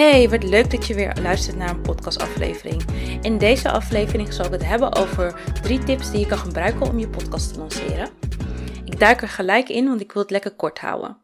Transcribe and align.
Hey, 0.00 0.28
wat 0.28 0.42
leuk 0.42 0.70
dat 0.70 0.86
je 0.86 0.94
weer 0.94 1.16
luistert 1.22 1.56
naar 1.56 1.68
een 1.68 1.80
podcastaflevering. 1.80 2.82
In 3.22 3.38
deze 3.38 3.70
aflevering 3.70 4.32
zal 4.32 4.44
ik 4.44 4.50
het 4.50 4.64
hebben 4.64 4.94
over 4.94 5.40
drie 5.62 5.84
tips 5.84 6.10
die 6.10 6.20
je 6.20 6.26
kan 6.26 6.38
gebruiken 6.38 6.86
om 6.86 6.98
je 6.98 7.08
podcast 7.08 7.52
te 7.52 7.58
lanceren. 7.58 8.10
Ik 8.84 8.98
duik 8.98 9.22
er 9.22 9.28
gelijk 9.28 9.68
in, 9.68 9.88
want 9.88 10.00
ik 10.00 10.12
wil 10.12 10.22
het 10.22 10.30
lekker 10.30 10.50
kort 10.50 10.78
houden. 10.78 11.18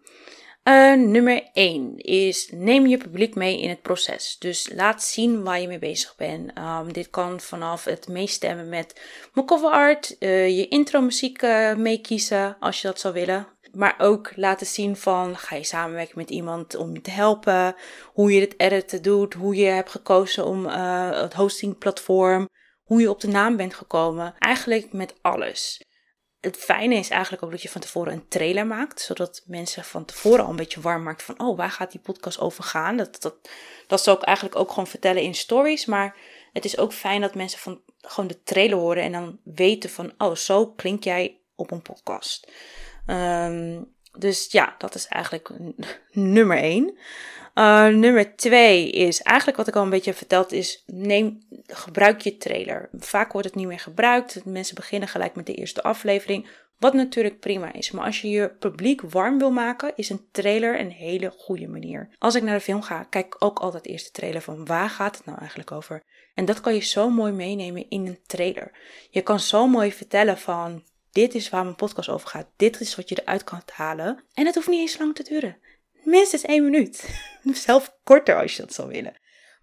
Uh, 0.64 0.94
nummer 0.94 1.50
1 1.52 1.96
is 1.96 2.50
neem 2.54 2.86
je 2.86 2.96
publiek 2.96 3.34
mee 3.34 3.60
in 3.60 3.68
het 3.68 3.82
proces. 3.82 4.36
Dus 4.38 4.70
laat 4.74 5.02
zien 5.02 5.42
waar 5.42 5.60
je 5.60 5.68
mee 5.68 5.78
bezig 5.78 6.16
bent. 6.16 6.58
Um, 6.58 6.92
dit 6.92 7.10
kan 7.10 7.40
vanaf 7.40 7.84
het 7.84 8.08
meestemmen 8.08 8.68
met 8.68 9.00
mijn 9.32 9.46
cover 9.46 9.70
art, 9.70 10.16
uh, 10.18 10.48
je 10.56 10.68
intro 10.68 11.00
muziek 11.00 11.42
uh, 11.42 11.74
meekiezen 11.74 12.56
als 12.60 12.80
je 12.80 12.86
dat 12.86 13.00
zou 13.00 13.14
willen. 13.14 13.46
Maar 13.76 13.94
ook 13.98 14.32
laten 14.36 14.66
zien 14.66 14.96
van 14.96 15.36
ga 15.36 15.56
je 15.56 15.64
samenwerken 15.64 16.18
met 16.18 16.30
iemand 16.30 16.74
om 16.74 16.92
je 16.92 17.00
te 17.00 17.10
helpen. 17.10 17.74
Hoe 18.12 18.32
je 18.32 18.40
het 18.40 18.54
editen 18.60 19.02
doet. 19.02 19.34
Hoe 19.34 19.54
je 19.56 19.66
hebt 19.66 19.90
gekozen 19.90 20.46
om 20.46 20.66
uh, 20.66 21.20
het 21.20 21.34
hostingplatform. 21.34 22.48
Hoe 22.82 23.00
je 23.00 23.10
op 23.10 23.20
de 23.20 23.28
naam 23.28 23.56
bent 23.56 23.74
gekomen. 23.74 24.34
Eigenlijk 24.38 24.92
met 24.92 25.14
alles. 25.20 25.84
Het 26.40 26.56
fijne 26.56 26.94
is 26.94 27.08
eigenlijk 27.08 27.42
ook 27.42 27.50
dat 27.50 27.62
je 27.62 27.68
van 27.68 27.80
tevoren 27.80 28.12
een 28.12 28.28
trailer 28.28 28.66
maakt. 28.66 29.00
Zodat 29.00 29.42
mensen 29.46 29.84
van 29.84 30.04
tevoren 30.04 30.44
al 30.44 30.50
een 30.50 30.56
beetje 30.56 30.80
warm 30.80 31.02
maakt 31.02 31.22
van 31.22 31.40
oh 31.40 31.56
waar 31.56 31.70
gaat 31.70 31.90
die 31.90 32.00
podcast 32.00 32.40
over 32.40 32.64
gaan. 32.64 32.96
Dat, 32.96 33.22
dat, 33.22 33.50
dat 33.86 34.02
zou 34.02 34.16
ik 34.16 34.22
eigenlijk 34.22 34.56
ook 34.56 34.68
gewoon 34.68 34.86
vertellen 34.86 35.22
in 35.22 35.34
stories. 35.34 35.86
Maar 35.86 36.16
het 36.52 36.64
is 36.64 36.78
ook 36.78 36.92
fijn 36.92 37.20
dat 37.20 37.34
mensen 37.34 37.58
van 37.58 37.80
gewoon 38.00 38.28
de 38.28 38.42
trailer 38.42 38.78
horen. 38.78 39.02
En 39.02 39.12
dan 39.12 39.40
weten 39.44 39.90
van 39.90 40.12
oh 40.18 40.34
zo 40.34 40.66
klink 40.66 41.04
jij 41.04 41.40
op 41.54 41.70
een 41.70 41.82
podcast. 41.82 42.48
Um, 43.06 43.94
dus 44.18 44.50
ja, 44.50 44.74
dat 44.78 44.94
is 44.94 45.06
eigenlijk 45.06 45.50
nummer 46.12 46.58
één. 46.58 46.98
Uh, 47.54 47.86
nummer 47.86 48.36
twee 48.36 48.90
is 48.90 49.22
eigenlijk 49.22 49.58
wat 49.58 49.68
ik 49.68 49.76
al 49.76 49.82
een 49.82 49.90
beetje 49.90 50.14
verteld, 50.14 50.52
is 50.52 50.82
neem, 50.86 51.38
gebruik 51.66 52.20
je 52.20 52.36
trailer. 52.36 52.88
Vaak 52.92 53.32
wordt 53.32 53.46
het 53.46 53.56
niet 53.56 53.66
meer 53.66 53.80
gebruikt. 53.80 54.44
Mensen 54.44 54.74
beginnen 54.74 55.08
gelijk 55.08 55.34
met 55.34 55.46
de 55.46 55.54
eerste 55.54 55.82
aflevering. 55.82 56.48
Wat 56.78 56.94
natuurlijk 56.94 57.40
prima 57.40 57.72
is. 57.72 57.90
Maar 57.90 58.04
als 58.04 58.20
je 58.20 58.28
je 58.28 58.48
publiek 58.48 59.00
warm 59.00 59.38
wil 59.38 59.50
maken, 59.50 59.92
is 59.96 60.10
een 60.10 60.28
trailer 60.32 60.80
een 60.80 60.90
hele 60.90 61.32
goede 61.36 61.68
manier. 61.68 62.08
Als 62.18 62.34
ik 62.34 62.42
naar 62.42 62.54
de 62.54 62.60
film 62.60 62.82
ga, 62.82 63.02
kijk 63.02 63.26
ik 63.26 63.44
ook 63.44 63.58
altijd 63.58 63.86
eerst 63.86 64.06
de 64.06 64.12
trailer 64.12 64.40
van 64.40 64.66
waar 64.66 64.90
gaat 64.90 65.16
het 65.16 65.26
nou 65.26 65.38
eigenlijk 65.38 65.72
over. 65.72 66.02
En 66.34 66.44
dat 66.44 66.60
kan 66.60 66.74
je 66.74 66.80
zo 66.80 67.10
mooi 67.10 67.32
meenemen 67.32 67.86
in 67.88 68.06
een 68.06 68.18
trailer. 68.26 68.70
Je 69.10 69.22
kan 69.22 69.40
zo 69.40 69.66
mooi 69.66 69.92
vertellen 69.92 70.38
van 70.38 70.82
dit 71.16 71.34
is 71.34 71.48
waar 71.48 71.64
mijn 71.64 71.76
podcast 71.76 72.08
over 72.08 72.28
gaat. 72.28 72.46
Dit 72.56 72.80
is 72.80 72.94
wat 72.96 73.08
je 73.08 73.20
eruit 73.22 73.44
kan 73.44 73.62
halen. 73.72 74.24
En 74.34 74.46
het 74.46 74.54
hoeft 74.54 74.68
niet 74.68 74.80
eens 74.80 74.98
lang 74.98 75.14
te 75.14 75.22
duren. 75.22 75.58
Minstens 76.04 76.42
één 76.42 76.64
minuut. 76.64 77.08
Zelf 77.66 77.96
korter 78.04 78.40
als 78.40 78.56
je 78.56 78.62
dat 78.62 78.72
zou 78.72 78.88
willen. 78.88 79.16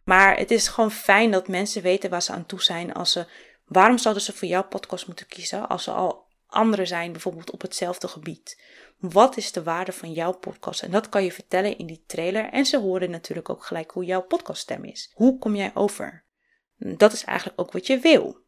Maar 0.03 0.37
het 0.37 0.51
is 0.51 0.67
gewoon 0.67 0.91
fijn 0.91 1.31
dat 1.31 1.47
mensen 1.47 1.81
weten 1.81 2.09
waar 2.09 2.21
ze 2.21 2.31
aan 2.31 2.45
toe 2.45 2.61
zijn. 2.61 2.93
Als 2.93 3.11
ze, 3.11 3.25
waarom 3.65 3.97
zouden 3.97 4.23
ze 4.23 4.33
voor 4.33 4.47
jouw 4.47 4.67
podcast 4.67 5.07
moeten 5.07 5.27
kiezen 5.27 5.69
als 5.69 5.83
ze 5.83 5.91
al 5.91 6.25
anderen 6.47 6.87
zijn, 6.87 7.11
bijvoorbeeld 7.11 7.51
op 7.51 7.61
hetzelfde 7.61 8.07
gebied? 8.07 8.61
Wat 8.97 9.38
is 9.38 9.51
de 9.51 9.63
waarde 9.63 9.91
van 9.91 10.11
jouw 10.11 10.31
podcast? 10.31 10.81
En 10.81 10.91
dat 10.91 11.09
kan 11.09 11.23
je 11.23 11.31
vertellen 11.31 11.77
in 11.77 11.85
die 11.85 12.03
trailer. 12.07 12.49
En 12.49 12.65
ze 12.65 12.79
horen 12.79 13.09
natuurlijk 13.09 13.49
ook 13.49 13.65
gelijk 13.65 13.91
hoe 13.91 14.05
jouw 14.05 14.21
podcaststem 14.21 14.83
is. 14.83 15.11
Hoe 15.13 15.38
kom 15.39 15.55
jij 15.55 15.71
over? 15.73 16.23
Dat 16.77 17.13
is 17.13 17.23
eigenlijk 17.23 17.61
ook 17.61 17.71
wat 17.71 17.88
je 17.88 17.99
wil. 17.99 18.42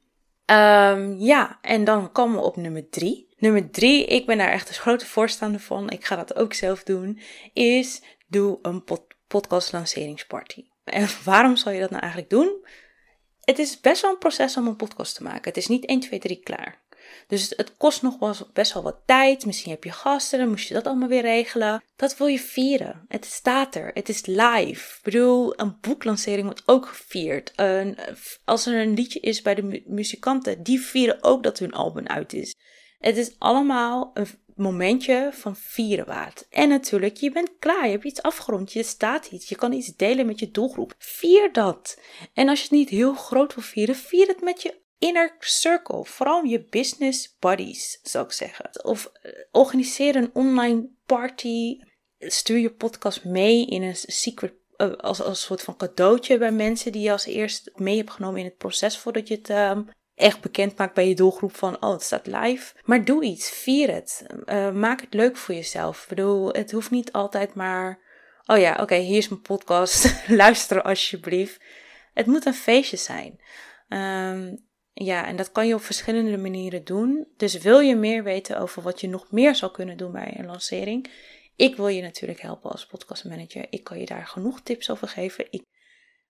Um, 0.45 1.17
ja, 1.17 1.59
en 1.61 1.83
dan 1.83 2.11
komen 2.11 2.39
we 2.39 2.45
op 2.45 2.55
nummer 2.55 2.89
drie. 2.89 3.33
Nummer 3.37 3.71
drie, 3.71 4.05
ik 4.05 4.25
ben 4.25 4.37
daar 4.37 4.51
echt 4.51 4.69
een 4.69 4.75
grote 4.75 5.05
voorstander 5.05 5.59
van. 5.59 5.89
Ik 5.89 6.05
ga 6.05 6.15
dat 6.15 6.35
ook 6.35 6.53
zelf 6.53 6.83
doen. 6.83 7.19
Is 7.53 8.01
doe 8.27 8.59
een 8.61 8.83
podcast 9.27 9.71
lanceringsparty. 9.71 10.65
En 10.83 11.07
waarom 11.23 11.55
zou 11.55 11.75
je 11.75 11.81
dat 11.81 11.89
nou 11.89 12.01
eigenlijk 12.01 12.31
doen? 12.31 12.65
Het 13.41 13.59
is 13.59 13.79
best 13.79 14.01
wel 14.01 14.11
een 14.11 14.17
proces 14.17 14.57
om 14.57 14.67
een 14.67 14.75
podcast 14.75 15.15
te 15.15 15.23
maken. 15.23 15.43
Het 15.43 15.57
is 15.57 15.67
niet 15.67 15.85
1, 15.85 15.99
2, 15.99 16.19
3 16.19 16.39
klaar. 16.39 16.83
Dus 17.27 17.53
het 17.55 17.77
kost 17.77 18.01
nog 18.01 18.19
wel 18.19 18.35
best 18.53 18.73
wel 18.73 18.83
wat 18.83 19.01
tijd. 19.05 19.45
Misschien 19.45 19.71
heb 19.71 19.83
je 19.83 19.91
gasten, 19.91 20.39
dan 20.39 20.49
moest 20.49 20.67
je 20.67 20.73
dat 20.73 20.87
allemaal 20.87 21.07
weer 21.07 21.21
regelen. 21.21 21.83
Dat 21.95 22.17
wil 22.17 22.27
je 22.27 22.39
vieren. 22.39 23.05
Het 23.07 23.25
staat 23.25 23.75
er. 23.75 23.91
Het 23.93 24.09
is 24.09 24.25
live. 24.25 24.95
Ik 24.97 24.99
bedoel, 25.03 25.59
een 25.59 25.77
boeklancering 25.81 26.45
wordt 26.45 26.63
ook 26.65 26.85
gevierd. 26.87 27.53
als 28.45 28.65
er 28.65 28.81
een 28.81 28.93
liedje 28.93 29.19
is 29.19 29.41
bij 29.41 29.55
de 29.55 29.83
muzikanten, 29.85 30.63
die 30.63 30.81
vieren 30.81 31.23
ook 31.23 31.43
dat 31.43 31.59
hun 31.59 31.73
album 31.73 32.07
uit 32.07 32.33
is. 32.33 32.55
Het 32.99 33.17
is 33.17 33.35
allemaal 33.37 34.11
een 34.13 34.27
momentje 34.55 35.29
van 35.33 35.55
vieren 35.55 36.05
waard. 36.05 36.47
En 36.49 36.69
natuurlijk, 36.69 37.17
je 37.17 37.31
bent 37.31 37.49
klaar. 37.59 37.85
Je 37.85 37.91
hebt 37.91 38.03
iets 38.03 38.21
afgerond. 38.21 38.73
Je 38.73 38.83
staat 38.83 39.25
iets. 39.25 39.49
Je 39.49 39.55
kan 39.55 39.73
iets 39.73 39.95
delen 39.95 40.25
met 40.25 40.39
je 40.39 40.51
doelgroep. 40.51 40.95
Vier 40.97 41.51
dat. 41.51 41.99
En 42.33 42.49
als 42.49 42.57
je 42.57 42.63
het 42.63 42.73
niet 42.73 42.89
heel 42.89 43.13
groot 43.13 43.55
wil 43.55 43.63
vieren, 43.63 43.95
vier 43.95 44.27
het 44.27 44.41
met 44.41 44.61
je 44.61 44.83
inner 45.05 45.35
circle. 45.39 46.05
Vooral 46.05 46.43
je 46.43 46.65
business 46.69 47.35
buddies, 47.39 47.99
zou 48.03 48.25
ik 48.25 48.31
zeggen. 48.31 48.85
Of 48.85 49.11
uh, 49.23 49.31
organiseer 49.51 50.15
een 50.15 50.29
online 50.33 50.87
party. 51.05 51.79
Stuur 52.19 52.57
je 52.57 52.71
podcast 52.71 53.23
mee 53.23 53.65
in 53.65 53.81
een 53.81 53.95
secret 53.95 54.53
uh, 54.77 54.93
als, 54.93 55.21
als 55.21 55.27
een 55.27 55.35
soort 55.35 55.61
van 55.61 55.77
cadeautje 55.77 56.37
bij 56.37 56.51
mensen 56.51 56.91
die 56.91 57.01
je 57.01 57.11
als 57.11 57.25
eerst 57.25 57.71
mee 57.75 57.97
hebt 57.97 58.11
genomen 58.11 58.39
in 58.39 58.45
het 58.45 58.57
proces 58.57 58.97
voordat 58.97 59.27
je 59.27 59.35
het 59.35 59.49
um, 59.49 59.89
echt 60.15 60.41
bekend 60.41 60.77
maakt 60.77 60.93
bij 60.93 61.07
je 61.07 61.15
doelgroep 61.15 61.55
van 61.55 61.83
oh 61.83 61.91
het 61.91 62.01
staat 62.01 62.27
live. 62.27 62.73
Maar 62.83 63.05
doe 63.05 63.23
iets, 63.23 63.49
vier 63.49 63.93
het. 63.93 64.25
Uh, 64.45 64.71
maak 64.71 65.01
het 65.01 65.13
leuk 65.13 65.37
voor 65.37 65.55
jezelf. 65.55 66.01
Ik 66.01 66.09
bedoel, 66.09 66.51
het 66.51 66.71
hoeft 66.71 66.91
niet 66.91 67.11
altijd 67.11 67.53
maar 67.53 67.99
oh 68.45 68.57
ja, 68.57 68.77
oké, 68.81 68.95
hier 68.95 69.17
is 69.17 69.29
mijn 69.29 69.41
podcast. 69.41 70.15
Luister 70.27 70.81
alsjeblieft. 70.81 71.61
Het 72.13 72.25
moet 72.25 72.45
een 72.45 72.53
feestje 72.53 72.97
zijn. 72.97 73.39
Um, 73.89 74.64
ja, 75.03 75.25
en 75.25 75.35
dat 75.35 75.51
kan 75.51 75.67
je 75.67 75.73
op 75.73 75.81
verschillende 75.81 76.37
manieren 76.37 76.83
doen. 76.83 77.27
Dus 77.37 77.57
wil 77.57 77.79
je 77.79 77.95
meer 77.95 78.23
weten 78.23 78.59
over 78.59 78.81
wat 78.81 79.01
je 79.01 79.07
nog 79.07 79.31
meer 79.31 79.55
zou 79.55 79.71
kunnen 79.71 79.97
doen 79.97 80.11
bij 80.11 80.33
een 80.37 80.45
lancering? 80.45 81.09
Ik 81.55 81.75
wil 81.75 81.87
je 81.87 82.01
natuurlijk 82.01 82.41
helpen 82.41 82.71
als 82.71 82.85
podcastmanager. 82.85 83.65
Ik 83.69 83.83
kan 83.83 83.99
je 83.99 84.05
daar 84.05 84.27
genoeg 84.27 84.61
tips 84.61 84.89
over 84.89 85.07
geven. 85.07 85.47
Ik 85.49 85.63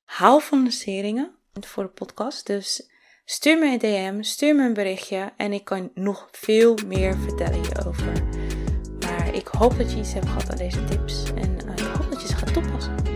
hou 0.04 0.42
van 0.42 0.62
lanceringen 0.62 1.36
voor 1.54 1.84
de 1.84 1.90
podcast. 1.90 2.48
Dus 2.48 2.90
stuur 3.26 3.58
me 3.58 3.66
een 3.66 3.78
DM, 3.78 4.24
stuur 4.24 4.56
me 4.56 4.66
een 4.66 4.74
berichtje 4.74 5.34
en 5.38 5.54
ik 5.54 5.66
kan 5.66 5.92
nog 5.94 6.28
veel 6.32 6.78
meer 6.88 7.18
vertellen 7.18 7.62
hierover. 7.62 8.24
Maar 9.00 9.36
ik 9.36 9.48
hoop 9.48 9.78
dat 9.78 9.92
je 9.92 9.98
iets 9.98 10.14
hebt 10.14 10.28
gehad 10.28 10.50
aan 10.50 10.58
deze 10.58 10.84
tips 10.84 11.24
en 11.34 11.58
uh, 11.66 11.72
ik 11.72 11.96
hoop 11.96 12.12
dat 12.12 12.22
je 12.22 12.28
ze 12.28 12.36
gaat 12.36 12.54
toepassen. 12.54 13.15